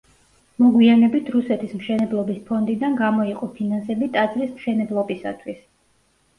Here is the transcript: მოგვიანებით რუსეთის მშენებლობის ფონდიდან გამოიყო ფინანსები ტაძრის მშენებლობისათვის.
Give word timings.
მოგვიანებით 0.61 1.29
რუსეთის 1.35 1.75
მშენებლობის 1.81 2.41
ფონდიდან 2.49 2.97
გამოიყო 3.03 3.53
ფინანსები 3.61 4.11
ტაძრის 4.19 4.59
მშენებლობისათვის. 4.59 5.65